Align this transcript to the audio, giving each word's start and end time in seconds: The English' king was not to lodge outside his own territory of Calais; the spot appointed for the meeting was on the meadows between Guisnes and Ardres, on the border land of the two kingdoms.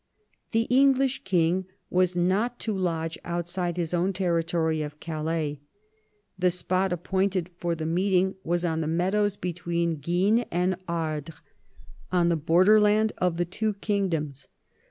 The 0.49 0.63
English' 0.71 1.21
king 1.25 1.67
was 1.91 2.15
not 2.15 2.57
to 2.61 2.75
lodge 2.75 3.19
outside 3.23 3.77
his 3.77 3.93
own 3.93 4.13
territory 4.13 4.81
of 4.81 4.99
Calais; 4.99 5.59
the 6.39 6.49
spot 6.49 6.91
appointed 6.91 7.51
for 7.59 7.75
the 7.75 7.85
meeting 7.85 8.33
was 8.43 8.65
on 8.65 8.81
the 8.81 8.87
meadows 8.87 9.37
between 9.37 9.97
Guisnes 10.01 10.47
and 10.49 10.75
Ardres, 10.87 11.39
on 12.11 12.29
the 12.29 12.35
border 12.35 12.79
land 12.79 13.13
of 13.19 13.37
the 13.37 13.45
two 13.45 13.73
kingdoms. 13.75 14.47